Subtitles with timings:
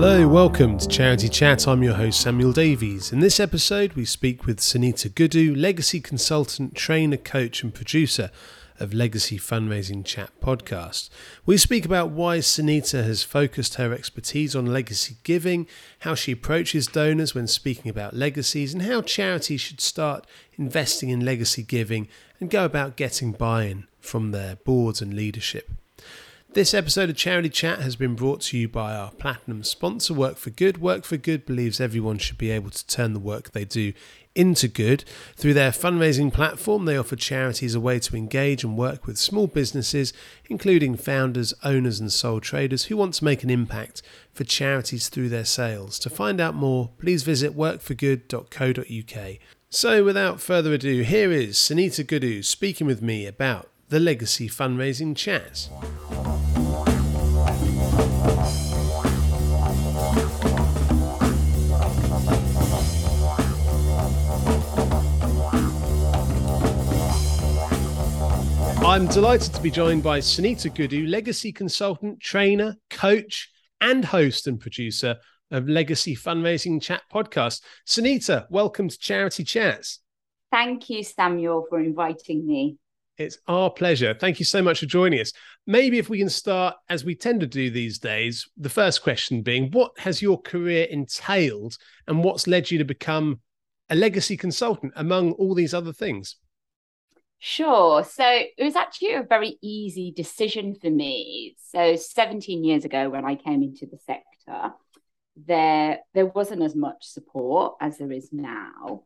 [0.00, 1.66] Hello, welcome to Charity Chat.
[1.66, 3.10] I'm your host Samuel Davies.
[3.12, 8.30] In this episode, we speak with Sunita Gudu, legacy consultant, trainer, coach, and producer
[8.78, 11.10] of Legacy Fundraising Chat podcast.
[11.44, 15.66] We speak about why Sunita has focused her expertise on legacy giving,
[15.98, 21.24] how she approaches donors when speaking about legacies, and how charities should start investing in
[21.24, 22.06] legacy giving
[22.38, 25.68] and go about getting buy in from their boards and leadership.
[26.54, 30.38] This episode of Charity Chat has been brought to you by our platinum sponsor, Work
[30.38, 30.78] for Good.
[30.80, 33.92] Work for Good believes everyone should be able to turn the work they do
[34.34, 35.04] into good.
[35.36, 39.46] Through their fundraising platform, they offer charities a way to engage and work with small
[39.46, 40.14] businesses,
[40.48, 44.00] including founders, owners, and sole traders who want to make an impact
[44.32, 45.98] for charities through their sales.
[45.98, 49.38] To find out more, please visit workforgood.co.uk.
[49.68, 55.14] So, without further ado, here is Sunita Gudu speaking with me about the Legacy Fundraising
[55.14, 55.68] Chat.
[68.88, 73.50] I'm delighted to be joined by Sunita Gudu, legacy consultant, trainer, coach,
[73.82, 75.16] and host and producer
[75.50, 77.60] of Legacy Fundraising Chat podcast.
[77.86, 80.00] Sunita, welcome to Charity Chats.
[80.50, 82.78] Thank you, Samuel, for inviting me.
[83.18, 84.16] It's our pleasure.
[84.18, 85.34] Thank you so much for joining us.
[85.66, 89.42] Maybe if we can start, as we tend to do these days, the first question
[89.42, 93.40] being what has your career entailed and what's led you to become
[93.90, 96.36] a legacy consultant among all these other things?
[97.38, 98.02] Sure.
[98.04, 101.56] So it was actually a very easy decision for me.
[101.70, 104.74] So 17 years ago, when I came into the sector,
[105.46, 109.02] there there wasn't as much support as there is now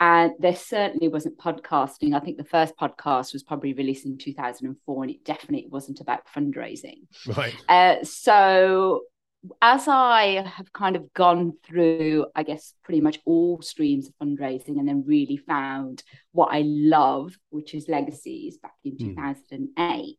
[0.00, 5.02] and there certainly wasn't podcasting i think the first podcast was probably released in 2004
[5.04, 7.06] and it definitely wasn't about fundraising
[7.36, 9.02] right uh, so
[9.62, 14.78] as i have kind of gone through i guess pretty much all streams of fundraising
[14.78, 16.02] and then really found
[16.32, 18.98] what i love which is legacies back in mm.
[18.98, 20.16] 2008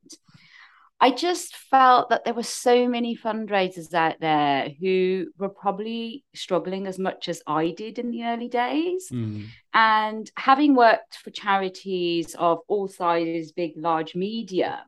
[0.99, 6.87] I just felt that there were so many fundraisers out there who were probably struggling
[6.87, 9.09] as much as I did in the early days.
[9.11, 9.45] Mm.
[9.75, 14.79] And having worked for charities of all sizes, big, large, medium,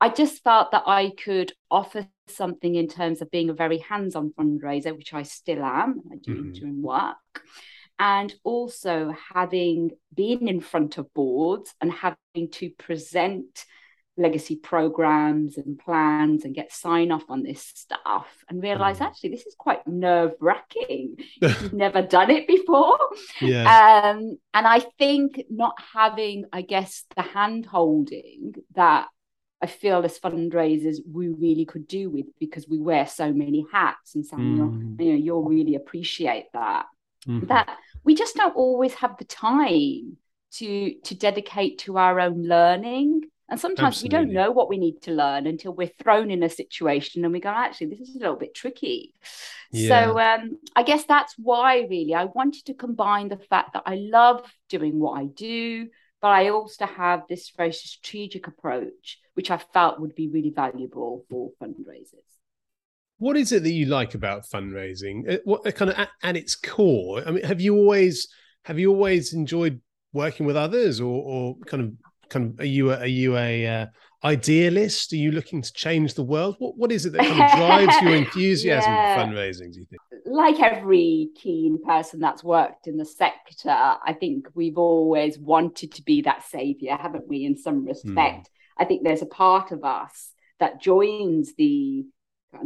[0.00, 4.14] I just felt that I could offer something in terms of being a very hands
[4.14, 6.02] on fundraiser, which I still am.
[6.12, 6.54] I do mm.
[6.54, 7.16] doing work.
[7.98, 13.64] And also having been in front of boards and having to present
[14.18, 19.06] legacy programs and plans and get sign off on this stuff and realize mm.
[19.06, 22.96] actually this is quite nerve wracking you've never done it before
[23.42, 24.10] yeah.
[24.10, 29.06] um, and i think not having i guess the hand holding that
[29.66, 34.14] I feel as fundraisers we really could do with because we wear so many hats
[34.14, 35.00] and Samuel, mm.
[35.00, 36.86] you know, you'll really appreciate that.
[37.26, 37.46] Mm-hmm.
[37.46, 40.16] That we just don't always have the time
[40.52, 44.18] to to dedicate to our own learning and sometimes Absolutely.
[44.18, 47.32] we don't know what we need to learn until we're thrown in a situation and
[47.32, 49.14] we go, actually, this is a little bit tricky.
[49.70, 50.06] Yeah.
[50.06, 53.96] So um, I guess that's why really I wanted to combine the fact that I
[53.96, 55.88] love doing what I do,
[56.20, 61.24] but I also have this very strategic approach, which I felt would be really valuable
[61.28, 62.36] for fundraisers.
[63.18, 65.34] What is it that you like about fundraising?
[65.34, 67.22] Uh, what uh, kind of at, at its core?
[67.26, 68.28] I mean, have you always
[68.64, 69.80] have you always enjoyed
[70.12, 71.92] working with others, or, or kind of
[72.28, 73.86] kind of are you a, are you a uh,
[74.26, 75.12] idealist?
[75.12, 76.56] Are you looking to change the world?
[76.58, 79.14] What what is it that kind of drives your enthusiasm yeah.
[79.14, 79.72] for fundraising?
[79.72, 80.00] Do you think?
[80.26, 86.02] Like every keen person that's worked in the sector, I think we've always wanted to
[86.02, 87.44] be that savior, haven't we?
[87.44, 88.50] In some respect, mm.
[88.76, 92.06] I think there's a part of us that joins the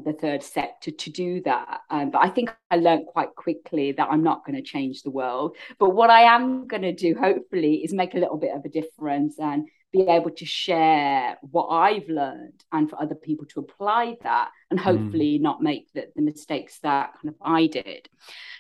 [0.05, 1.81] the third sector to do that.
[1.91, 5.11] Um, but I think I learned quite quickly that I'm not going to change the
[5.11, 5.57] world.
[5.79, 8.69] But what I am going to do, hopefully, is make a little bit of a
[8.69, 14.17] difference and be able to share what I've learned and for other people to apply
[14.23, 14.85] that and hmm.
[14.85, 15.43] hopefully mm.
[15.43, 18.09] not make the, the mistakes that kind of I did.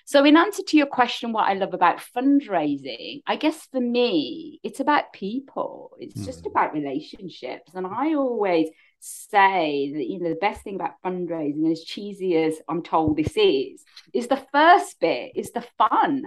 [0.04, 4.58] So, in answer to your question, what I love about fundraising, I guess for me,
[4.64, 6.24] it's about people, it's mm.
[6.24, 6.48] just hmm.
[6.48, 7.74] about relationships.
[7.74, 8.68] And I always
[9.00, 13.32] say that you know the best thing about fundraising as cheesy as i'm told this
[13.34, 13.82] is
[14.12, 16.22] is the first bit is the fun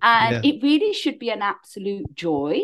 [0.00, 0.50] and yeah.
[0.50, 2.62] it really should be an absolute joy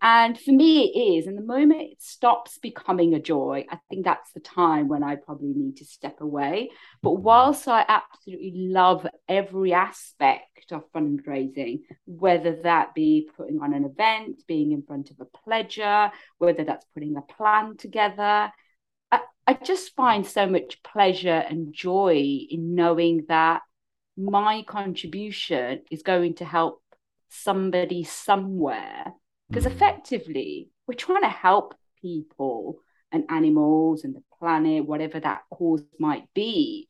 [0.00, 4.04] and for me it is and the moment it stops becoming a joy i think
[4.04, 6.70] that's the time when i probably need to step away
[7.02, 13.84] but whilst i absolutely love every aspect of fundraising whether that be putting on an
[13.84, 18.50] event being in front of a pledger whether that's putting a plan together
[19.46, 23.62] I just find so much pleasure and joy in knowing that
[24.16, 26.82] my contribution is going to help
[27.28, 29.12] somebody somewhere.
[29.52, 32.78] Because effectively, we're trying to help people
[33.12, 36.88] and animals and the planet, whatever that cause might be.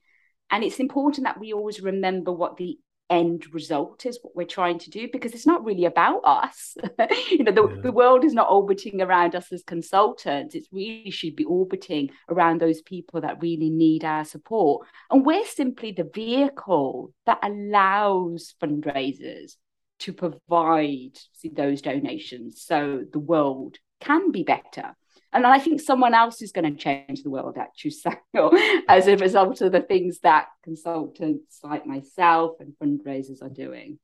[0.49, 2.79] And it's important that we always remember what the
[3.11, 6.77] end result is what we're trying to do because it's not really about us
[7.31, 7.81] you know the, yeah.
[7.83, 12.59] the world is not orbiting around us as consultants it really should be orbiting around
[12.59, 19.57] those people that really need our support and we're simply the vehicle that allows fundraisers
[20.03, 21.19] to provide
[21.53, 24.95] those donations so the world can be better
[25.33, 27.91] and I think someone else is going to change the world actually,
[28.35, 28.53] Samuel,
[28.89, 33.99] as a result of the things that consultants like myself and fundraisers are doing.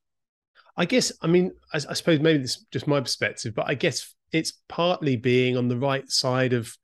[0.76, 3.74] I guess, I mean, I, I suppose maybe this is just my perspective, but I
[3.74, 6.74] guess it's partly being on the right side of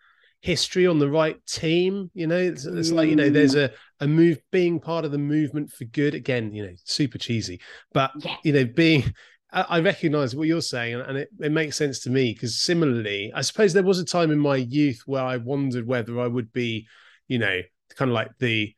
[0.45, 2.11] history, on the right team.
[2.15, 2.95] You know, it's, it's mm.
[2.95, 3.71] like, you know, there's a,
[4.01, 6.15] a move, being part of the movement for good.
[6.15, 7.61] Again, you know, super cheesy,
[7.93, 8.37] but, yeah.
[8.45, 9.05] you know, being,
[9.51, 13.41] I recognize what you're saying, and it, it makes sense to me because similarly, I
[13.43, 16.89] suppose there was a time in my youth where I wondered whether I would be,
[17.29, 17.61] you know,
[17.97, 18.75] kind of like the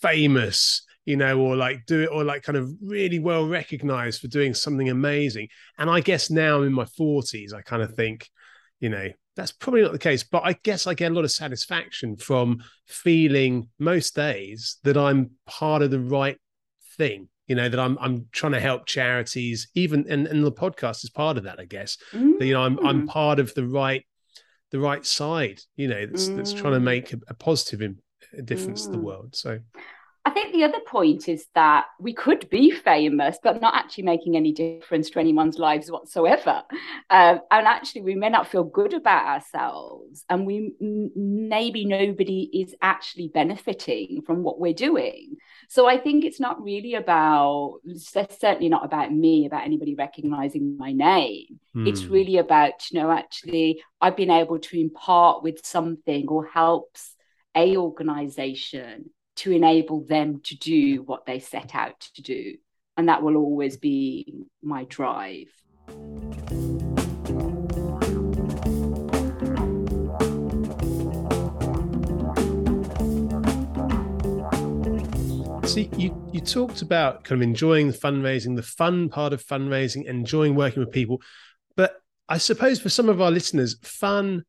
[0.00, 4.28] famous, you know, or like do it, or like kind of really well recognized for
[4.28, 5.48] doing something amazing.
[5.76, 8.30] And I guess now in my 40s, I kind of think,
[8.80, 11.30] you know, that's probably not the case, but I guess I get a lot of
[11.30, 16.38] satisfaction from feeling most days that I'm part of the right
[16.96, 21.04] thing you know that i'm i'm trying to help charities even and, and the podcast
[21.04, 22.38] is part of that i guess mm.
[22.38, 23.08] that, you know i'm i'm mm.
[23.08, 24.04] part of the right
[24.70, 26.36] the right side you know that's, mm.
[26.36, 26.84] that's trying to mm.
[26.84, 27.94] make a, a positive
[28.44, 29.02] difference to the mm.
[29.02, 29.58] world so
[30.26, 34.36] I think the other point is that we could be famous, but not actually making
[34.36, 36.64] any difference to anyone's lives whatsoever.
[37.10, 42.74] Um, and actually, we may not feel good about ourselves, and we maybe nobody is
[42.82, 45.36] actually benefiting from what we're doing.
[45.68, 50.76] So I think it's not really about, it's certainly not about me, about anybody recognizing
[50.76, 51.60] my name.
[51.76, 51.86] Mm.
[51.86, 52.12] It's hmm.
[52.12, 57.14] really about, you know, actually, I've been able to impart with something or helps
[57.54, 62.56] a organization to enable them to do what they set out to do.
[62.96, 65.48] And that will always be my drive.
[75.68, 80.06] See, you, you talked about kind of enjoying the fundraising, the fun part of fundraising,
[80.06, 81.20] enjoying working with people.
[81.76, 84.44] But I suppose for some of our listeners, fun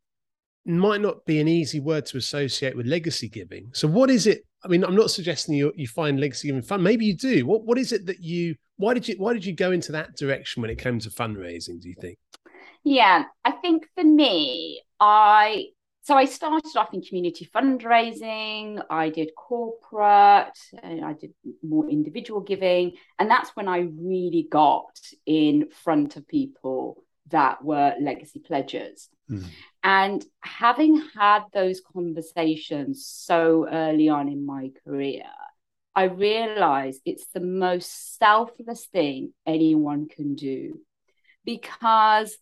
[0.65, 3.69] might not be an easy word to associate with legacy giving.
[3.73, 6.81] So, what is it I mean, I'm not suggesting you you find legacy giving fun.
[6.81, 7.45] Maybe you do.
[7.45, 8.55] What what is it that you?
[8.77, 11.81] Why did you Why did you go into that direction when it came to fundraising?
[11.81, 12.17] Do you think?
[12.83, 15.65] Yeah, I think for me, I
[16.07, 18.81] so I started off in community fundraising.
[18.89, 24.97] I did corporate, and I did more individual giving, and that's when I really got
[25.25, 29.09] in front of people that were legacy pledgers.
[29.29, 29.43] Mm.
[29.87, 35.23] And having had those conversations so early on in my career,
[35.95, 40.81] I realized it's the most selfless thing anyone can do.
[41.45, 42.37] Because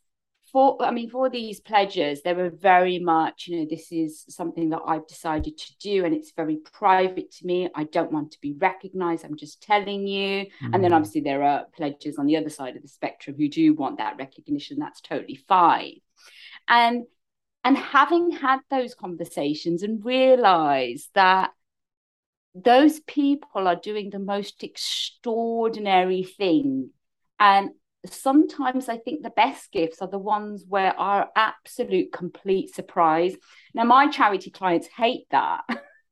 [0.51, 4.69] for I mean for these pledges they were very much you know this is something
[4.69, 7.69] that I've decided to do and it's very private to me.
[7.75, 9.23] I don't want to be recognized.
[9.23, 10.45] I'm just telling you.
[10.63, 10.73] Mm.
[10.73, 10.95] and then mm.
[10.95, 14.17] obviously there are pledges on the other side of the spectrum who do want that
[14.17, 14.79] recognition.
[14.79, 15.99] That's totally fine.
[16.67, 17.03] And
[17.65, 21.51] and having had those conversations and realized that
[22.53, 26.91] those people are doing the most extraordinary thing
[27.39, 27.71] and
[28.05, 33.35] sometimes I think the best gifts are the ones where our absolute complete surprise.
[33.73, 35.61] Now, my charity clients hate that.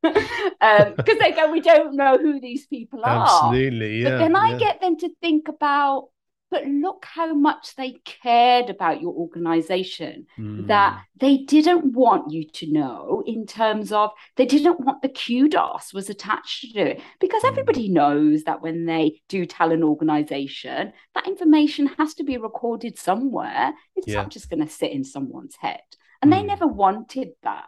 [0.01, 0.17] because
[0.61, 3.25] um, they go, we don't know who these people are.
[3.25, 4.09] Absolutely, yeah.
[4.09, 4.57] But then I yeah.
[4.57, 6.09] get them to think about
[6.53, 10.67] but look how much they cared about your organization mm.
[10.67, 15.91] that they didn't want you to know in terms of they didn't want the kudos
[15.95, 17.47] was attached to it because mm.
[17.47, 22.99] everybody knows that when they do tell an organization that information has to be recorded
[22.99, 24.21] somewhere it's yeah.
[24.21, 25.81] not just going to sit in someone's head
[26.21, 26.35] and mm.
[26.35, 27.65] they never wanted that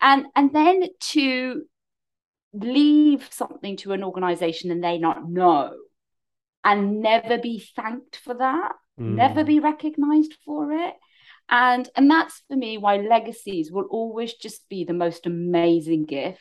[0.00, 1.64] and and then to
[2.54, 5.74] leave something to an organization and they not know
[6.66, 9.14] and never be thanked for that, mm.
[9.14, 10.94] never be recognized for it.
[11.48, 16.40] And and that's for me why legacies will always just be the most amazing gift.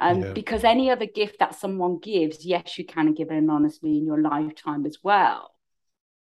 [0.00, 0.32] And yeah.
[0.32, 4.20] because any other gift that someone gives, yes, you can give it anonymously in your
[4.20, 5.54] lifetime as well.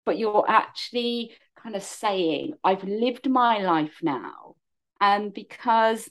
[0.06, 4.56] But you're actually kind of saying, I've lived my life now.
[5.00, 6.10] And because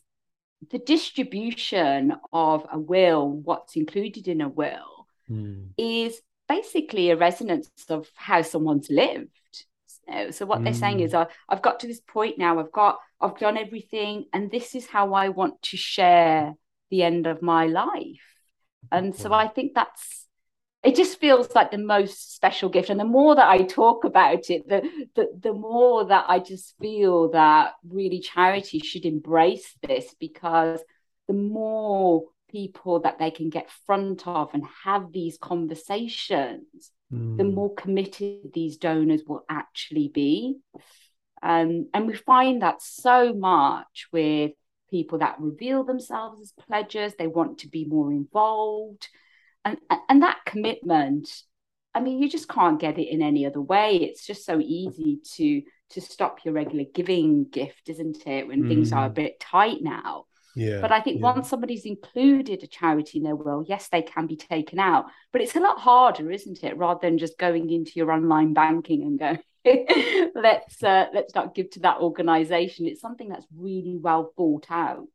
[0.70, 5.68] the distribution of a will, what's included in a will, mm.
[5.76, 9.30] is basically a resonance of how someone's lived.
[9.86, 10.64] So, so what mm.
[10.64, 11.22] they're saying is, hmm.
[11.48, 12.58] I've got to this point now.
[12.58, 16.54] I've got, I've done everything, and this is how I want to share
[16.90, 18.22] the end of my life.
[18.90, 20.28] And so I think that's
[20.82, 24.48] it just feels like the most special gift and the more that i talk about
[24.48, 24.82] it the,
[25.16, 30.80] the the more that i just feel that really charity should embrace this because
[31.26, 37.36] the more people that they can get front of and have these conversations mm.
[37.36, 40.56] the more committed these donors will actually be
[41.42, 44.52] um, and we find that so much with
[44.90, 49.08] people that reveal themselves as pledgers they want to be more involved
[49.64, 49.78] and
[50.08, 51.28] and that commitment
[51.94, 55.20] i mean you just can't get it in any other way it's just so easy
[55.24, 58.68] to to stop your regular giving gift isn't it when mm.
[58.68, 59.14] things are a mm.
[59.14, 60.24] bit tight now
[60.58, 61.22] yeah, but I think yeah.
[61.22, 65.06] once somebody's included a charity in their will, yes, they can be taken out.
[65.32, 66.76] But it's a lot harder, isn't it?
[66.76, 69.38] Rather than just going into your online banking and go,
[70.34, 72.86] let's uh, let's not give to that organization.
[72.86, 75.06] It's something that's really well thought out.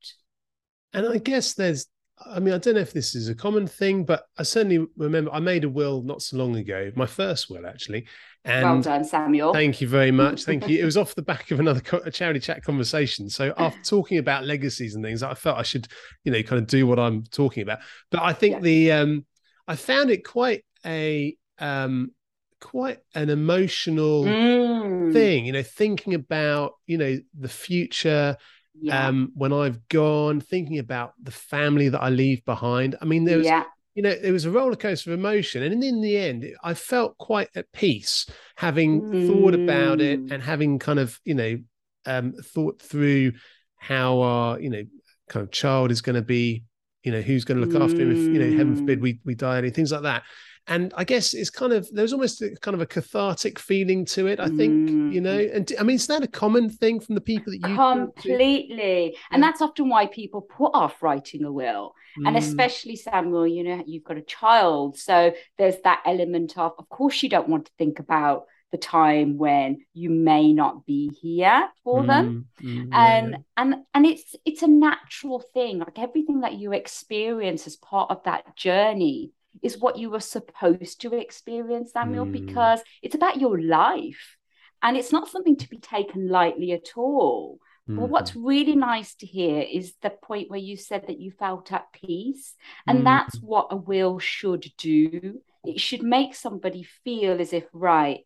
[0.93, 1.87] And I guess there's
[2.29, 5.31] I mean, I don't know if this is a common thing, but I certainly remember
[5.31, 8.05] I made a will not so long ago, my first will actually.
[8.45, 9.53] And well done, Samuel.
[9.53, 10.43] Thank you very much.
[10.45, 10.81] Thank you.
[10.81, 13.29] It was off the back of another co- charity chat conversation.
[13.29, 15.87] So after talking about legacies and things, I felt I should,
[16.23, 17.79] you know, kind of do what I'm talking about.
[18.11, 18.61] But I think yeah.
[18.61, 19.25] the um
[19.67, 22.11] I found it quite a um
[22.59, 25.13] quite an emotional mm.
[25.13, 28.37] thing, you know, thinking about, you know, the future
[28.81, 29.07] yeah.
[29.07, 32.95] um, when I've gone, thinking about the family that I leave behind.
[33.01, 33.63] I mean, there was, yeah.
[33.95, 35.63] you know, there was a roller coaster of emotion.
[35.63, 39.27] And in the end, I felt quite at peace having mm.
[39.27, 40.31] thought about it mm.
[40.31, 41.57] and having kind of, you know,
[42.05, 43.33] um, thought through
[43.77, 44.83] how our, you know,
[45.29, 46.63] kind of child is going to be,
[47.03, 47.83] you know, who's going to look mm.
[47.83, 50.23] after him if, you know, heaven forbid we, we die, and things like that
[50.67, 54.27] and I guess it's kind of there's almost a, kind of a cathartic feeling to
[54.27, 54.39] it.
[54.39, 55.13] I think mm.
[55.13, 57.75] you know, and I mean, is that a common thing from the people that you
[57.75, 59.17] completely?
[59.31, 62.27] And that's often why people put off writing a will, mm.
[62.27, 63.45] and especially Samuel.
[63.45, 67.49] You know, you've got a child, so there's that element of, of course, you don't
[67.49, 72.47] want to think about the time when you may not be here for mm, them
[72.59, 73.37] mm, and yeah.
[73.55, 78.23] and and it's it's a natural thing like everything that you experience as part of
[78.23, 82.31] that journey is what you were supposed to experience, Samuel, mm.
[82.31, 84.37] because it's about your life
[84.81, 87.59] and it's not something to be taken lightly at all.
[87.89, 87.99] Mm-hmm.
[87.99, 91.71] But what's really nice to hear is the point where you said that you felt
[91.71, 92.55] at peace.
[92.87, 93.03] And mm.
[93.03, 95.41] that's what a will should do.
[95.65, 98.21] It should make somebody feel as if, right,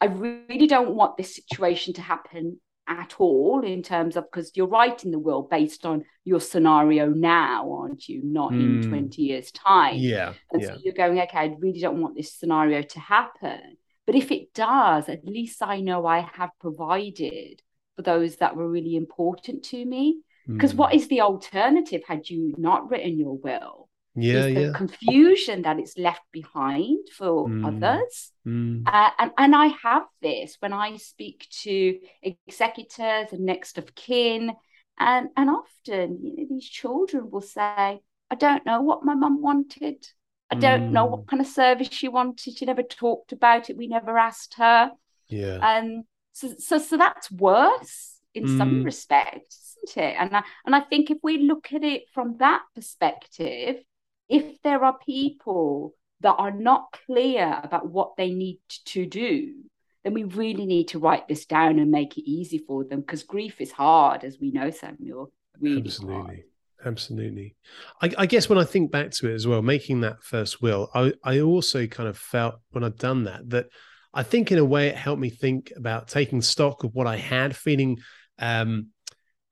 [0.00, 4.66] I really don't want this situation to happen at all in terms of because you're
[4.66, 8.20] writing the will based on your scenario now, aren't you?
[8.24, 8.82] Not mm.
[8.82, 9.96] in 20 years' time.
[9.96, 10.34] Yeah.
[10.50, 10.68] And yeah.
[10.68, 13.76] so you're going, okay, I really don't want this scenario to happen.
[14.06, 17.62] But if it does, at least I know I have provided
[17.96, 20.20] for those that were really important to me.
[20.48, 20.78] Because mm.
[20.78, 23.88] what is the alternative had you not written your will?
[24.14, 24.72] Yeah, is the yeah.
[24.74, 27.66] confusion that it's left behind for mm.
[27.66, 28.32] others.
[28.46, 28.82] Mm.
[28.86, 34.52] Uh, and, and I have this when I speak to executors and next of kin.
[34.98, 38.00] And, and often, you know, these children will say,
[38.30, 40.06] I don't know what my mum wanted.
[40.50, 40.92] I don't mm.
[40.92, 41.28] know what mm.
[41.28, 42.58] kind of service she wanted.
[42.58, 43.76] She never talked about it.
[43.78, 44.90] We never asked her.
[45.28, 45.58] Yeah.
[45.62, 46.04] And
[46.34, 48.84] so, so, so that's worse in some mm.
[48.84, 50.16] respects, isn't it?
[50.18, 53.76] And I, and I think if we look at it from that perspective,
[54.32, 59.52] if there are people that are not clear about what they need to do,
[60.04, 63.22] then we really need to write this down and make it easy for them because
[63.24, 65.30] grief is hard, as we know, Samuel.
[65.60, 66.22] Really Absolutely.
[66.22, 66.42] Hard.
[66.84, 67.54] Absolutely.
[68.00, 70.90] I, I, guess when I think back to it as well, making that first will,
[70.94, 73.66] I, I also kind of felt when I'd done that, that
[74.12, 77.16] I think in a way it helped me think about taking stock of what I
[77.16, 77.98] had, feeling
[78.38, 78.88] um,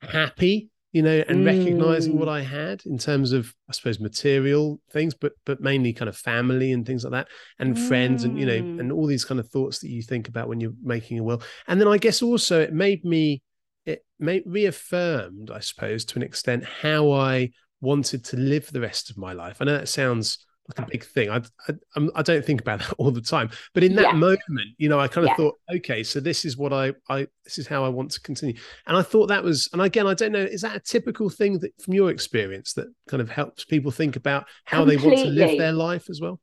[0.00, 1.46] happy you know, and mm.
[1.46, 2.32] recognizing what mm.
[2.32, 6.72] I had in terms of, I suppose, material things, but but mainly kind of family
[6.72, 7.28] and things like that,
[7.58, 7.88] and mm.
[7.88, 8.94] friends, and you know, and mm.
[8.94, 11.42] all these kind of thoughts that you think about when you're making a will.
[11.68, 13.42] And then I guess also it made me,
[13.86, 19.10] it made reaffirmed, I suppose, to an extent, how I wanted to live the rest
[19.10, 19.58] of my life.
[19.60, 20.44] I know that sounds
[20.76, 21.30] like a big thing.
[21.30, 24.12] I, I I don't think about that all the time, but in that yeah.
[24.12, 24.40] moment,
[24.78, 25.36] you know, I kind of yeah.
[25.36, 28.54] thought, okay, so this is what I I this is how I want to continue.
[28.86, 31.58] And I thought that was, and again, I don't know, is that a typical thing
[31.60, 34.96] that from your experience that kind of helps people think about how Completely.
[34.96, 36.40] they want to live their life as well?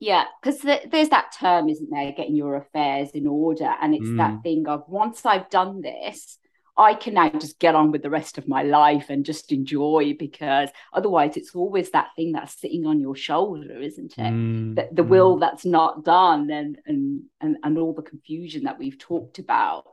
[0.00, 2.12] Yeah, because th- there's that term, isn't there?
[2.12, 4.18] Getting your affairs in order, and it's mm.
[4.18, 6.38] that thing of once I've done this,
[6.76, 10.16] I can now just get on with the rest of my life and just enjoy
[10.18, 14.20] because otherwise it's always that thing that's sitting on your shoulder, isn't it?
[14.20, 15.08] Mm, the, the mm.
[15.08, 19.84] will that's not done and, and and and all the confusion that we've talked about.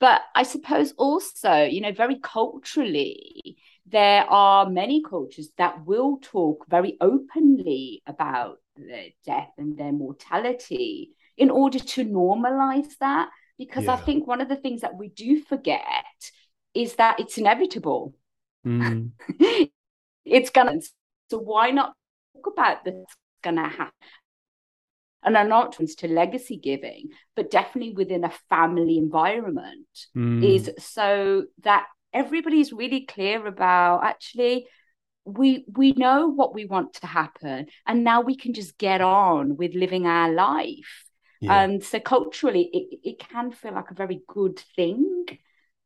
[0.00, 3.56] But I suppose also, you know, very culturally,
[3.86, 11.12] there are many cultures that will talk very openly about their death and their mortality
[11.36, 13.28] in order to normalize that
[13.58, 13.94] because yeah.
[13.94, 16.04] I think one of the things that we do forget
[16.74, 18.14] is that it's inevitable.
[18.66, 19.12] Mm.
[20.24, 20.80] it's gonna.
[21.30, 21.94] So why not
[22.34, 22.94] talk about this
[23.42, 23.92] gonna happen?
[25.22, 30.44] And I'm not to legacy giving, but definitely within a family environment mm.
[30.44, 34.66] is so that everybody's really clear about actually
[35.24, 39.56] we we know what we want to happen and now we can just get on
[39.56, 41.05] with living our life
[41.40, 41.62] yeah.
[41.62, 45.26] And so culturally, it, it can feel like a very good thing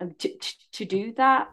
[0.00, 1.48] um, to, to, to do that.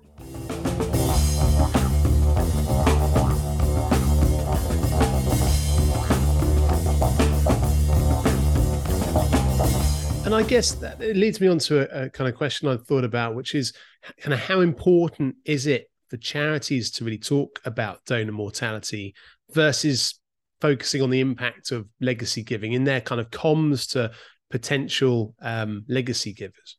[10.25, 12.86] And I guess that it leads me on to a, a, kind of question I've
[12.86, 13.72] thought about, which is
[14.20, 19.16] kind of how important is it for charities to really talk about donor mortality
[19.51, 20.20] versus
[20.62, 24.12] focusing on the impact of legacy giving in their kind of comms to
[24.50, 26.78] potential um, legacy givers?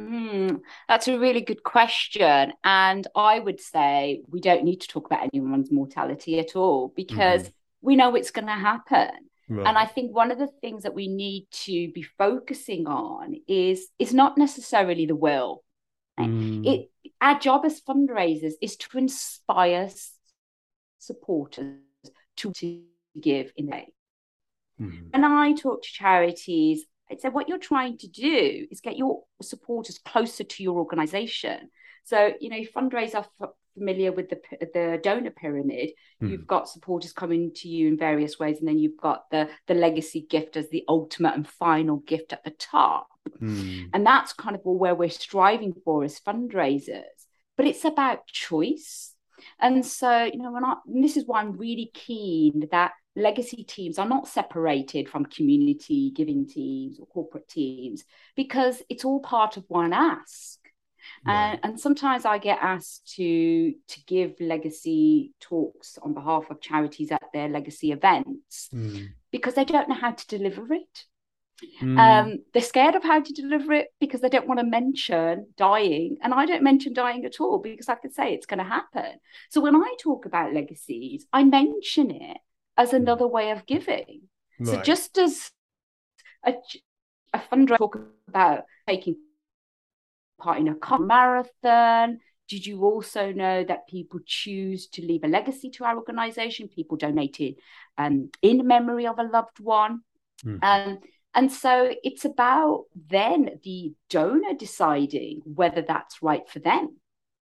[0.00, 2.52] Mm, that's a really good question.
[2.64, 7.42] And I would say we don't need to talk about anyone's mortality at all because
[7.42, 7.52] mm-hmm.
[7.86, 9.10] we know it's going to happen.
[9.48, 9.66] Right.
[9.66, 13.88] And I think one of the things that we need to be focusing on is
[13.98, 15.62] is not necessarily the will.
[16.18, 16.66] Mm.
[16.66, 19.90] It our job as fundraisers is to inspire
[20.98, 21.76] supporters
[22.36, 22.52] to
[23.20, 23.86] give in a
[24.80, 25.08] mm-hmm.
[25.12, 29.22] And I talk to charities, I say what you're trying to do is get your
[29.42, 31.70] supporters closer to your organization.
[32.04, 35.90] So, you know, fundraisers are f- familiar with the the donor pyramid.
[36.22, 36.30] Mm.
[36.30, 39.74] You've got supporters coming to you in various ways, and then you've got the the
[39.74, 43.08] legacy gift as the ultimate and final gift at the top.
[43.40, 43.90] Mm.
[43.92, 47.02] And that's kind of where we're striving for as fundraisers.
[47.56, 49.14] But it's about choice.
[49.60, 53.98] And so, you know, when I, this is why I'm really keen that legacy teams
[53.98, 58.04] are not separated from community giving teams or corporate teams
[58.36, 60.58] because it's all part of one ask.
[61.26, 67.10] And, and sometimes I get asked to to give legacy talks on behalf of charities
[67.10, 69.08] at their legacy events mm.
[69.30, 71.06] because they don't know how to deliver it.
[71.80, 71.98] Mm.
[71.98, 76.16] Um, they're scared of how to deliver it because they don't want to mention dying.
[76.22, 79.18] And I don't mention dying at all because I could say it's going to happen.
[79.50, 82.38] So when I talk about legacies, I mention it
[82.76, 82.96] as hmm.
[82.96, 84.22] another way of giving.
[84.58, 84.68] Right.
[84.68, 85.50] So just as
[86.44, 86.54] a,
[87.32, 89.16] a fundraiser talk about taking
[90.40, 95.70] part in a marathon, did you also know that people choose to leave a legacy
[95.70, 96.68] to our organization?
[96.68, 97.54] People donated
[97.96, 100.02] um, in memory of a loved one.
[100.44, 100.58] Mm.
[100.62, 100.98] Um,
[101.34, 106.96] and so it's about then the donor deciding whether that's right for them.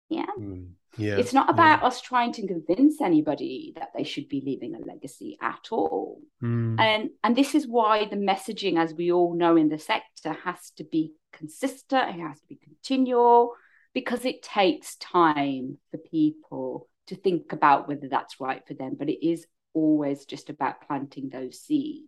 [0.09, 0.25] Yeah.
[0.37, 0.71] Mm.
[0.99, 1.87] Yeah, it's not about yeah.
[1.87, 6.21] us trying to convince anybody that they should be leaving a legacy at all.
[6.43, 6.79] Mm.
[6.79, 10.71] And and this is why the messaging, as we all know in the sector, has
[10.77, 13.53] to be consistent, it has to be continual,
[13.93, 18.95] because it takes time for people to think about whether that's right for them.
[18.97, 22.07] But it is always just about planting those seeds.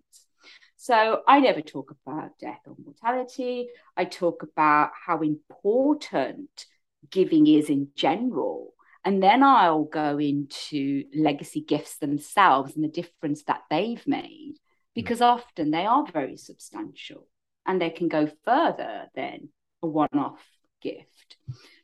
[0.75, 3.69] So I never talk about death or mortality.
[3.95, 6.65] I talk about how important
[7.09, 8.73] giving is in general.
[9.03, 14.55] And then I'll go into legacy gifts themselves and the difference that they've made,
[14.93, 15.25] because mm.
[15.25, 17.27] often they are very substantial
[17.65, 19.49] and they can go further than
[19.81, 20.45] a one off
[20.81, 21.37] gift.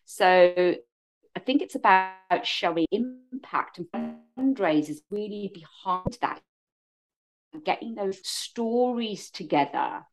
[0.06, 0.76] So
[1.36, 6.42] I think it's about showing impact and fundraisers really behind that,
[7.64, 10.04] getting those stories together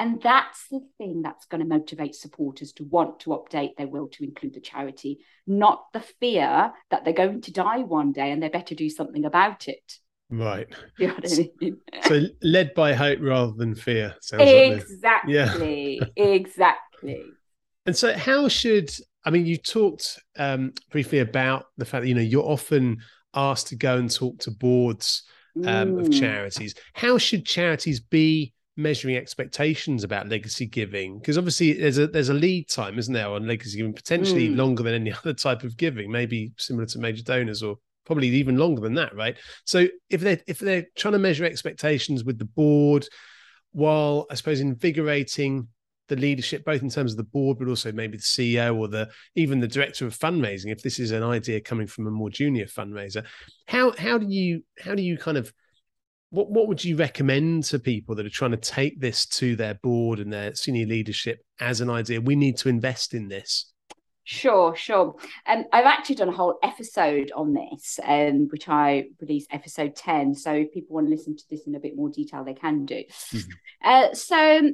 [0.00, 4.08] and that's the thing that's going to motivate supporters to want to update their will
[4.08, 8.42] to include the charity, not the fear that they're going to die one day and
[8.42, 9.98] they better do something about it.
[10.30, 10.66] Right.
[10.98, 11.76] You know I mean?
[12.04, 14.14] so led by hope rather than fear.
[14.80, 15.98] exactly.
[16.00, 16.24] Like yeah.
[16.24, 17.22] exactly.
[17.84, 18.90] And so how should
[19.26, 23.02] I mean you talked um, briefly about the fact that you know you're often
[23.34, 25.24] asked to go and talk to boards
[25.58, 26.00] um, mm.
[26.00, 26.74] of charities.
[26.94, 32.34] How should charities be measuring expectations about legacy giving because obviously there's a there's a
[32.34, 34.56] lead time isn't there on legacy giving potentially mm.
[34.56, 38.56] longer than any other type of giving maybe similar to major donors or probably even
[38.56, 42.44] longer than that right so if they if they're trying to measure expectations with the
[42.44, 43.06] board
[43.72, 45.68] while i suppose invigorating
[46.10, 49.08] the leadership, both in terms of the board, but also maybe the CEO or the
[49.36, 52.66] even the director of fundraising, if this is an idea coming from a more junior
[52.66, 53.24] fundraiser,
[53.66, 55.50] how how do you how do you kind of
[56.30, 59.74] what what would you recommend to people that are trying to take this to their
[59.74, 62.20] board and their senior leadership as an idea?
[62.20, 63.72] We need to invest in this.
[64.24, 65.16] Sure, sure.
[65.46, 69.96] And um, I've actually done a whole episode on this, um, which I released episode
[69.96, 70.34] 10.
[70.34, 72.84] So if people want to listen to this in a bit more detail, they can
[72.84, 73.02] do.
[73.32, 73.50] Mm-hmm.
[73.82, 74.70] Uh, so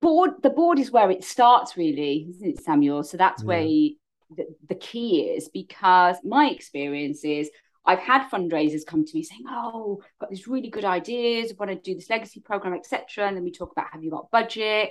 [0.00, 3.46] board the board is where it starts really isn't it samuel so that's yeah.
[3.46, 7.50] where the, the key is because my experience is
[7.84, 11.50] I've had fundraisers come to me saying, "Oh, I've got these really good ideas.
[11.50, 14.10] I want to do this legacy program, etc." And then we talk about, "Have you
[14.10, 14.90] got budget?"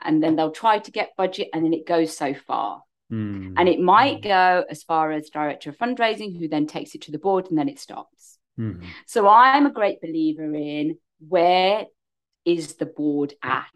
[0.00, 2.82] And then they'll try to get budget, and then it goes so far.
[3.10, 3.54] Mm.
[3.56, 7.12] And it might go as far as director of fundraising, who then takes it to
[7.12, 8.38] the board, and then it stops.
[8.58, 8.82] Mm.
[9.06, 11.86] So I'm a great believer in where
[12.44, 13.66] is the board at?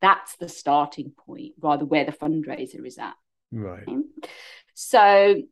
[0.00, 3.14] That's the starting point, rather where the fundraiser is at.
[3.50, 3.82] Right.
[3.88, 4.02] Okay?
[4.74, 5.42] So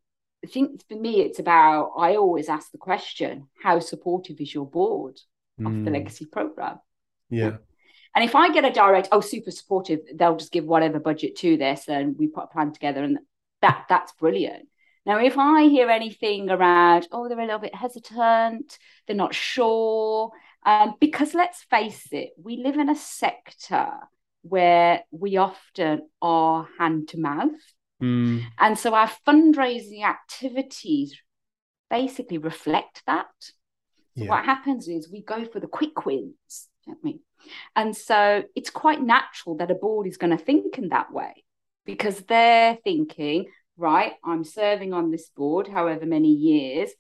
[0.45, 4.67] I think for me, it's about I always ask the question: How supportive is your
[4.67, 5.19] board
[5.61, 5.67] mm.
[5.67, 5.95] of the hmm.
[5.95, 6.81] legacy program?
[7.31, 7.57] Yeah.
[8.15, 11.57] And if I get a direct, oh, super supportive, they'll just give whatever budget to
[11.57, 13.19] this, and we put a plan together, and
[13.63, 14.69] that that's brilliant.
[15.07, 20.31] Now, if I hear anything around, oh, they're a little bit hesitant, they're not sure,
[20.65, 23.89] um, because let's face it, we live in a sector
[24.43, 27.51] where we often are hand to mouth.
[28.03, 28.45] Mm.
[28.59, 31.21] And so our fundraising activities
[31.91, 33.27] basically reflect that.
[34.17, 34.31] So yeah.
[34.31, 37.21] what happens is we go for the quick wins, don't we?
[37.77, 41.45] And so it's quite natural that a board is going to think in that way
[41.85, 46.91] because they're thinking, right, I'm serving on this board however many years.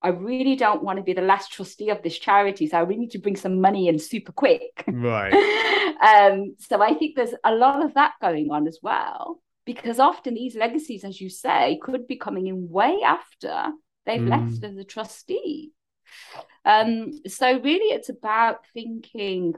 [0.00, 2.68] I really don't want to be the last trustee of this charity.
[2.68, 4.84] So I really need to bring some money in super quick.
[4.86, 5.32] Right.
[6.00, 10.32] um, so I think there's a lot of that going on as well, because often
[10.32, 13.66] these legacies, as you say, could be coming in way after
[14.06, 14.30] they've mm.
[14.30, 15.72] left as a trustee.
[16.64, 19.54] Um, so really it's about thinking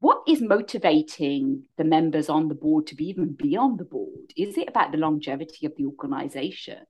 [0.00, 4.34] what is motivating the members on the board to be even be on the board?
[4.36, 6.80] Is it about the longevity of the organization?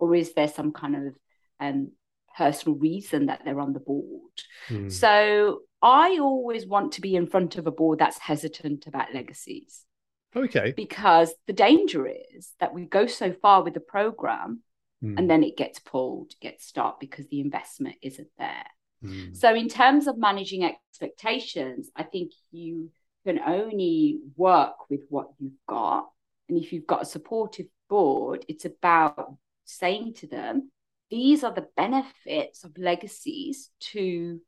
[0.00, 1.14] Or is there some kind of
[1.60, 1.92] um,
[2.36, 4.32] personal reason that they're on the board.
[4.68, 4.90] Mm.
[4.90, 9.84] So I always want to be in front of a board that's hesitant about legacies.
[10.34, 10.72] Okay.
[10.76, 14.62] Because the danger is that we go so far with the program
[15.02, 15.18] mm.
[15.18, 18.66] and then it gets pulled, gets stopped because the investment isn't there.
[19.04, 19.36] Mm.
[19.36, 22.90] So, in terms of managing expectations, I think you
[23.26, 26.08] can only work with what you've got.
[26.48, 30.70] And if you've got a supportive board, it's about saying to them,
[31.10, 34.40] these are the benefits of legacies to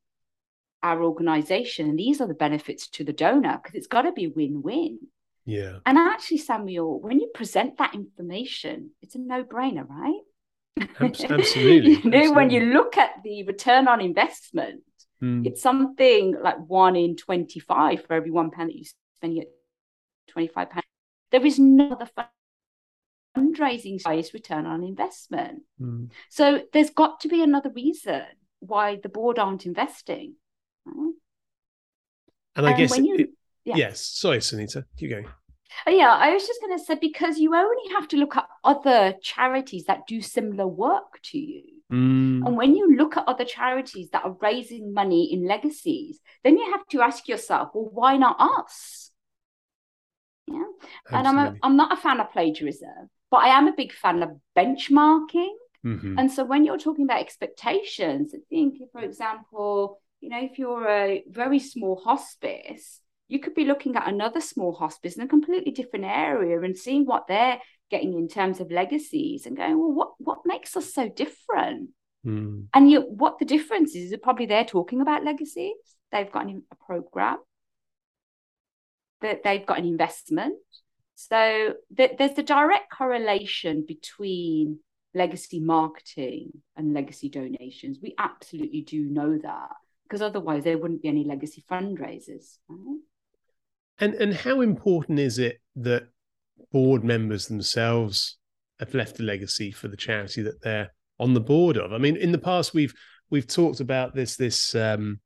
[0.82, 4.28] our organization and these are the benefits to the donor because it's got to be
[4.28, 4.98] win-win
[5.44, 10.22] yeah and actually samuel when you present that information it's a no-brainer right
[11.00, 12.30] absolutely you know absolutely.
[12.30, 14.82] when you look at the return on investment
[15.22, 15.46] mm.
[15.46, 18.84] it's something like one in 25 for every one pound that you
[19.16, 19.46] spend at
[20.28, 20.84] 25 pounds
[21.30, 22.08] there is no other
[23.36, 25.62] fundraising highest return on investment.
[25.80, 26.10] Mm.
[26.30, 28.22] So there's got to be another reason
[28.60, 30.34] why the board aren't investing.
[30.86, 33.30] And I and guess, you, it,
[33.64, 33.76] yeah.
[33.76, 35.26] yes, sorry, Sunita, keep going.
[35.86, 38.48] Oh, yeah, I was just going to say because you only have to look at
[38.62, 41.64] other charities that do similar work to you.
[41.92, 42.46] Mm.
[42.46, 46.70] And when you look at other charities that are raising money in legacies, then you
[46.70, 49.10] have to ask yourself, well, why not us?
[50.46, 50.62] Yeah.
[51.10, 51.18] Absolutely.
[51.18, 54.22] And I'm a, I'm not a fan of plagiarism, but I am a big fan
[54.22, 55.54] of benchmarking.
[55.84, 56.18] Mm-hmm.
[56.18, 60.88] And so when you're talking about expectations, I think, for example, you know, if you're
[60.88, 65.72] a very small hospice, you could be looking at another small hospice in a completely
[65.72, 67.58] different area and seeing what they're
[67.90, 71.90] getting in terms of legacies and going, well, what what makes us so different?
[72.26, 72.66] Mm.
[72.72, 75.76] And you, what the difference is, is probably they're talking about legacies.
[76.12, 77.38] They've got an, a program
[79.20, 80.54] that they've got an investment
[81.14, 84.80] so th- there's the direct correlation between
[85.14, 87.98] legacy marketing and legacy donations.
[88.02, 89.70] We absolutely do know that
[90.04, 92.58] because otherwise there wouldn't be any legacy fundraisers.
[92.68, 92.98] Right?
[93.98, 96.04] And and how important is it that
[96.72, 98.38] board members themselves
[98.80, 101.92] have left a legacy for the charity that they're on the board of?
[101.92, 102.94] I mean, in the past we've
[103.30, 105.20] we've talked about this this um,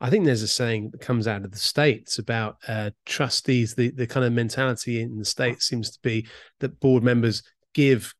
[0.00, 3.74] I think there's a saying that comes out of the states about uh, trustees.
[3.74, 6.26] The the kind of mentality in the states seems to be
[6.60, 8.12] that board members give,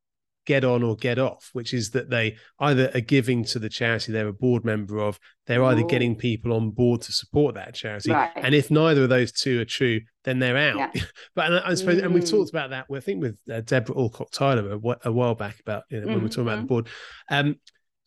[0.47, 4.13] get on or get off, which is that they either are giving to the charity
[4.13, 5.89] they're a board member of, they're either Ooh.
[5.89, 8.31] getting people on board to support that charity, right.
[8.37, 10.77] and if neither of those two are true, then they're out.
[10.95, 11.03] Yeah.
[11.35, 12.05] but I, I suppose, mm.
[12.05, 12.87] and we've talked about that.
[12.93, 16.17] I think with uh, Debra Allcock Tyler a, a, while back about you know, when
[16.17, 16.25] mm-hmm.
[16.25, 16.67] we're talking about the mm-hmm.
[16.67, 16.89] board.
[17.31, 17.57] Um,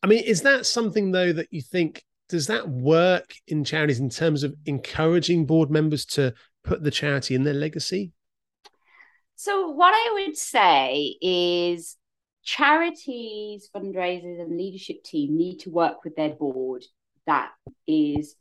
[0.03, 4.09] I mean, is that something though that you think does that work in charities in
[4.09, 8.11] terms of encouraging board members to put the charity in their legacy?
[9.35, 11.97] So, what I would say is
[12.45, 16.85] charities, fundraisers, and leadership team need to work with their board
[17.25, 17.49] that
[17.87, 18.35] is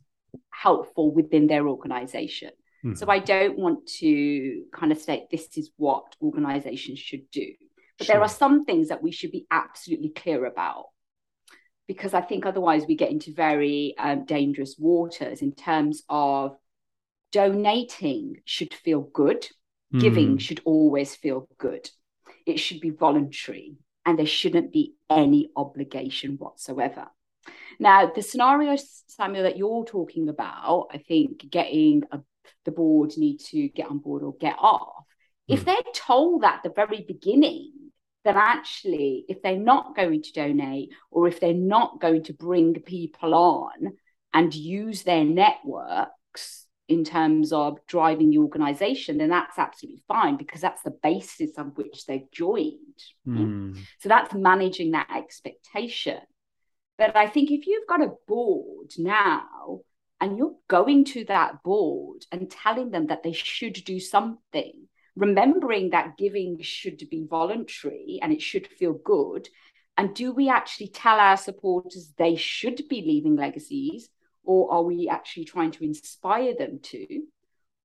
[0.51, 2.51] helpful within their organization.
[2.85, 2.97] Mm.
[2.97, 7.47] So, I don't want to kind of state this is what organizations should do.
[7.97, 8.15] But sure.
[8.15, 10.85] there are some things that we should be absolutely clear about
[11.87, 16.57] because I think otherwise we get into very um, dangerous waters in terms of
[17.31, 19.47] donating should feel good,
[19.93, 19.99] mm.
[19.99, 21.89] giving should always feel good.
[22.45, 27.07] It should be voluntary and there shouldn't be any obligation whatsoever.
[27.79, 28.75] Now, the scenario,
[29.07, 32.19] Samuel, that you're talking about, I think getting a,
[32.63, 35.03] the board need to get on board or get off.
[35.49, 35.53] Mm.
[35.53, 35.65] If hmm.
[35.65, 37.71] they're told that at the very beginning,
[38.23, 42.73] that actually, if they're not going to donate or if they're not going to bring
[42.73, 43.93] people on
[44.33, 46.11] and use their networks
[46.87, 51.67] in terms of driving the organization, then that's absolutely fine because that's the basis on
[51.75, 53.03] which they've joined.
[53.27, 53.77] Mm.
[53.99, 56.19] So that's managing that expectation.
[56.97, 59.79] But I think if you've got a board now
[60.21, 65.89] and you're going to that board and telling them that they should do something, remembering
[65.89, 69.49] that giving should be voluntary and it should feel good.
[69.97, 74.09] And do we actually tell our supporters they should be leaving legacies,
[74.45, 77.21] or are we actually trying to inspire them to?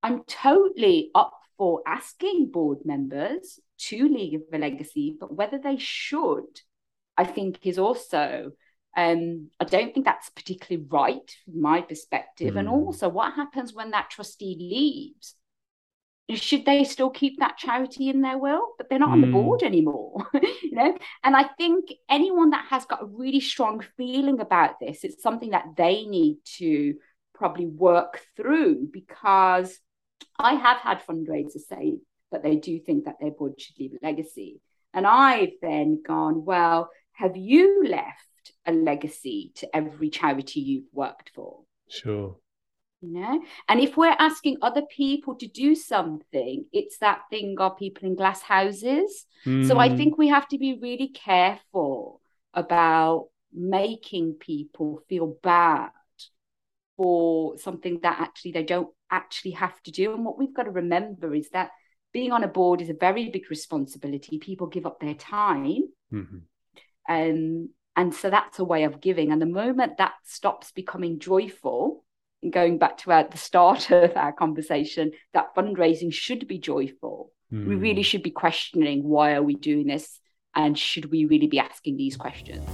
[0.02, 6.60] I'm totally up for asking board members to leave a legacy, but whether they should,
[7.16, 8.52] I think, is also
[8.96, 12.54] um, I don't think that's particularly right from my perspective.
[12.54, 12.60] Mm.
[12.60, 15.36] And also, what happens when that trustee leaves?
[16.36, 19.12] Should they still keep that charity in their will but they're not mm.
[19.12, 19.32] on the hmm.
[19.32, 24.40] board anymore you know and i think anyone that has got a really strong feeling
[24.40, 26.94] about this it's something that they need to
[27.34, 29.78] probably work through because
[30.38, 31.98] i have had fundraisers say
[32.32, 34.60] that they do think that their board should leave a legacy
[34.92, 41.30] and i've then gone well have you left a legacy to every charity you've worked
[41.34, 42.36] for sure
[43.00, 47.76] you know and if we're asking other people to do something it's that thing of
[47.78, 49.66] people in glass houses mm.
[49.66, 49.96] so i hmm.
[49.96, 52.20] think we have to be really careful
[52.54, 55.90] about making people feel bad
[56.96, 60.70] for something that actually they don't actually have to do and what we've got to
[60.70, 61.70] remember is that
[62.12, 66.38] being on a board is a very big responsibility people give up their time mm-hmm.
[67.08, 72.04] um, and so that's a way of giving and the moment that stops becoming joyful
[72.48, 77.32] going back to our, the start of our conversation, that fundraising should be joyful.
[77.52, 77.66] Mm.
[77.66, 78.06] We really hmm.
[78.06, 80.20] should be questioning why are we doing this
[80.54, 82.64] and should we really be asking these questions?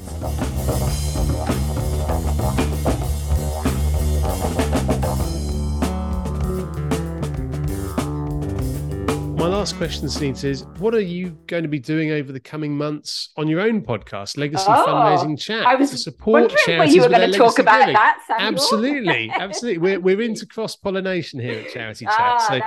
[9.66, 13.30] Last question, Sunita, is what are you going to be doing over the coming months
[13.36, 16.94] on your own podcast, Legacy oh, Fundraising Chat, I was to support charities?
[16.94, 17.94] You were going to talk about giving?
[17.94, 18.22] that.
[18.28, 18.48] Samuel.
[18.48, 19.78] Absolutely, absolutely.
[19.78, 22.60] We're we're into cross pollination here at Charity Chat, ah, so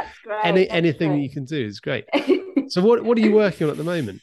[0.44, 1.22] any anything great.
[1.22, 2.04] you can do is great.
[2.68, 4.22] so, what what are you working on at the moment?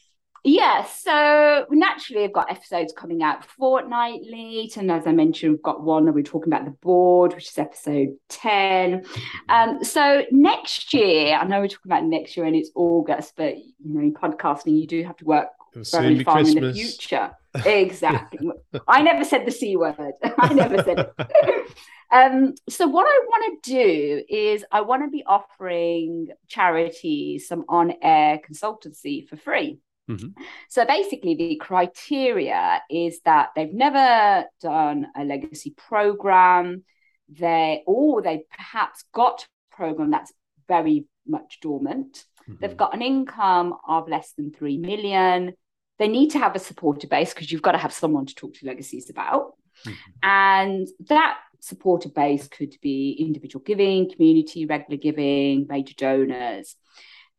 [0.49, 4.71] Yeah, so naturally, I've got episodes coming out fortnightly.
[4.77, 7.59] And as I mentioned, we've got one that we're talking about the board, which is
[7.59, 9.05] episode 10.
[9.49, 13.57] Um, so next year, I know we're talking about next year and it's August, but
[13.59, 17.33] you know, in podcasting, you do have to work very far in the future.
[17.65, 18.49] Exactly.
[18.87, 19.97] I never said the C word.
[20.39, 21.77] I never said it.
[22.13, 27.65] um, so what I want to do is I want to be offering charities some
[27.69, 29.81] on-air consultancy for free.
[30.09, 30.41] Mm-hmm.
[30.69, 36.85] So basically, the criteria is that they've never done a legacy program,
[37.29, 40.33] they or they perhaps got a program that's
[40.69, 42.25] very much dormant.
[42.43, 42.55] Mm-hmm.
[42.61, 45.55] They've got an income of less than three million.
[45.99, 48.55] They need to have a supporter base because you've got to have someone to talk
[48.55, 49.55] to legacies about.
[49.85, 50.11] Mm-hmm.
[50.23, 56.77] And that supporter base could be individual giving, community, regular giving, major donors.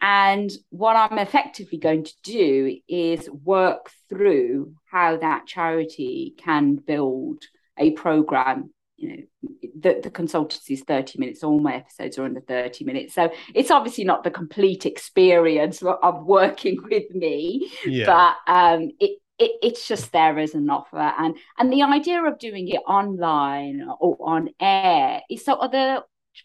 [0.02, 7.44] And what I'm effectively going to do is work through how that charity can build
[7.78, 8.72] a program.
[8.96, 13.14] You know, the, the consultancy is 30 minutes, all my episodes are under 30 minutes.
[13.14, 18.06] So it's obviously not the complete experience of working with me, yeah.
[18.06, 22.40] but um, it, it, it's just there as an offer and and the idea of
[22.40, 26.02] doing it online or on air is so other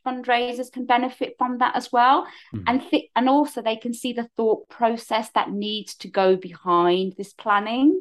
[0.07, 2.63] fundraisers can benefit from that as well mm.
[2.67, 7.15] and th- and also they can see the thought process that needs to go behind
[7.17, 8.01] this planning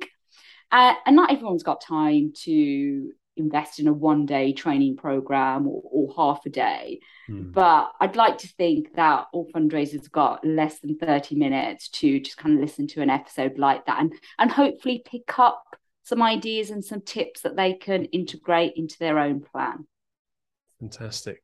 [0.72, 5.82] uh, and not everyone's got time to invest in a one day training program or,
[5.86, 7.00] or half a day.
[7.30, 7.52] Mm.
[7.52, 12.38] But I'd like to think that all fundraisers got less than 30 minutes to just
[12.38, 15.64] kind of listen to an episode like that and, and hopefully pick up
[16.04, 19.88] some ideas and some tips that they can integrate into their own plan.
[20.80, 21.42] Fantastic.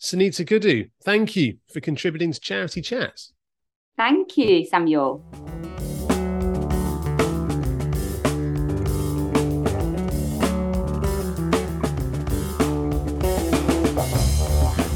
[0.00, 3.34] Sunita Gudu, thank you for contributing to Charity Chats.
[3.98, 5.22] Thank you, Samuel.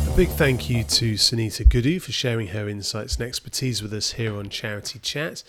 [0.06, 4.12] A big thank you to Sunita Gudu for sharing her insights and expertise with us
[4.12, 5.42] here on Charity Chat.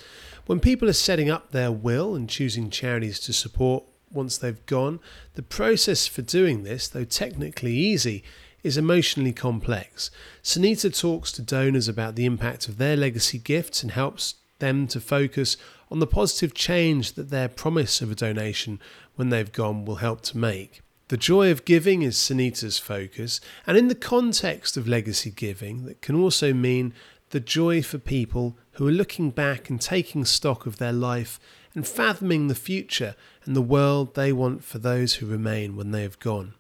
[0.47, 4.99] When people are setting up their will and choosing charities to support once they've gone,
[5.35, 8.21] the process for doing this, though technically easy,
[8.65, 10.09] is emotionally complex.
[10.41, 14.99] Sunita talks to donors about the impact of their legacy gifts and helps them to
[14.99, 15.55] focus
[15.91, 18.79] on the positive change that their promise of a donation
[19.17, 20.81] when they've gone will help to make.
[21.09, 26.01] The joy of giving is Sunita's focus, and in the context of legacy giving, that
[26.01, 26.91] can also mean
[27.29, 31.39] the joy for people who are looking back and taking stock of their life
[31.75, 36.01] and fathoming the future and the world they want for those who remain when they
[36.01, 36.55] have gone.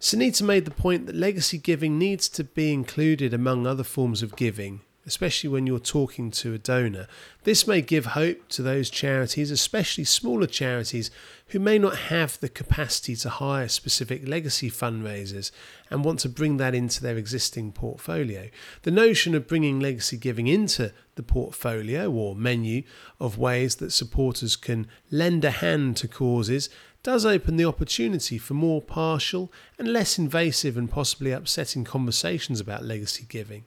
[0.00, 4.34] Sunita made the point that legacy giving needs to be included among other forms of
[4.34, 7.06] giving especially when you're talking to a donor.
[7.44, 11.10] This may give hope to those charities, especially smaller charities,
[11.48, 15.50] who may not have the capacity to hire specific legacy fundraisers
[15.88, 18.50] and want to bring that into their existing portfolio.
[18.82, 22.82] The notion of bringing legacy giving into the portfolio or menu
[23.18, 26.68] of ways that supporters can lend a hand to causes
[27.02, 32.84] does open the opportunity for more partial and less invasive and possibly upsetting conversations about
[32.84, 33.64] legacy giving.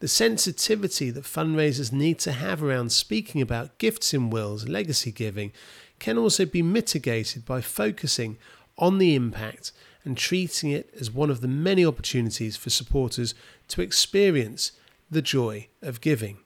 [0.00, 5.52] The sensitivity that fundraisers need to have around speaking about gifts in wills, legacy giving,
[5.98, 8.36] can also be mitigated by focusing
[8.78, 9.72] on the impact
[10.04, 13.34] and treating it as one of the many opportunities for supporters
[13.68, 14.72] to experience
[15.10, 16.38] the joy of giving.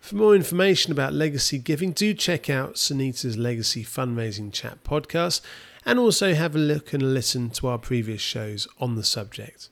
[0.00, 5.40] For more information about legacy giving, do check out Sunita's Legacy Fundraising Chat podcast
[5.86, 9.68] and also have a look and listen to our previous shows on the subject.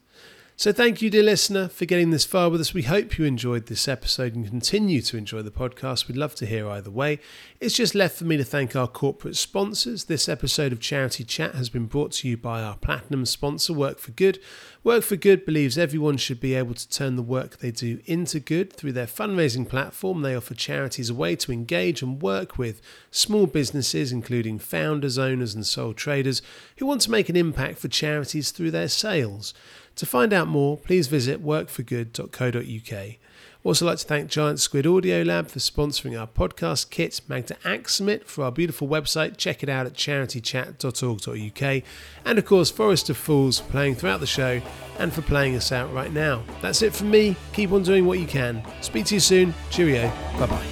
[0.62, 2.72] So, thank you, dear listener, for getting this far with us.
[2.72, 6.06] We hope you enjoyed this episode and continue to enjoy the podcast.
[6.06, 7.18] We'd love to hear either way.
[7.58, 10.04] It's just left for me to thank our corporate sponsors.
[10.04, 13.98] This episode of Charity Chat has been brought to you by our platinum sponsor, Work
[13.98, 14.38] for Good.
[14.84, 18.38] Work for Good believes everyone should be able to turn the work they do into
[18.38, 20.22] good through their fundraising platform.
[20.22, 25.56] They offer charities a way to engage and work with small businesses, including founders, owners,
[25.56, 26.40] and sole traders,
[26.76, 29.54] who want to make an impact for charities through their sales.
[29.96, 33.16] To find out more, please visit workforgood.co.uk.
[33.64, 38.24] Also, like to thank Giant Squid Audio Lab for sponsoring our podcast kit, Magda Axamit
[38.24, 39.36] for our beautiful website.
[39.36, 41.82] Check it out at charitychat.org.uk.
[42.24, 44.60] And of course, Forest of Fools for playing throughout the show
[44.98, 46.42] and for playing us out right now.
[46.60, 47.36] That's it from me.
[47.52, 48.64] Keep on doing what you can.
[48.80, 49.54] Speak to you soon.
[49.70, 50.08] Cheerio.
[50.38, 50.66] Bye bye.